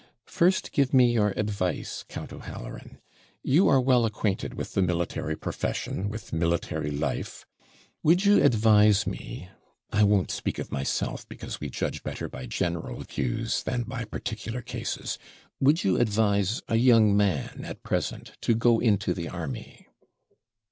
'First, 0.25 0.71
give 0.71 0.95
me 0.95 1.11
your 1.13 1.29
advice, 1.37 2.03
Count 2.09 2.33
O'Halloran; 2.33 2.97
you 3.43 3.67
are 3.67 3.79
well 3.79 4.03
acquainted 4.03 4.55
with 4.55 4.73
the 4.73 4.81
military 4.81 5.35
profession, 5.35 6.09
with 6.09 6.33
military 6.33 6.89
life. 6.89 7.45
Would 8.01 8.25
you 8.25 8.41
advise 8.43 9.05
me 9.05 9.49
I 9.91 10.01
won't 10.03 10.31
speak 10.31 10.57
of 10.57 10.71
myself, 10.71 11.29
because 11.29 11.61
we 11.61 11.69
judge 11.69 12.01
better 12.01 12.27
by 12.27 12.47
general 12.47 13.01
views 13.03 13.61
than 13.61 13.83
by 13.83 14.05
particular 14.05 14.63
cases 14.63 15.19
would 15.59 15.83
you 15.83 15.97
advise 15.99 16.63
a 16.67 16.77
young 16.77 17.15
man 17.15 17.61
at 17.63 17.83
present 17.83 18.31
to 18.41 18.55
go 18.55 18.79
into 18.79 19.13
the 19.13 19.29
army?' 19.29 19.85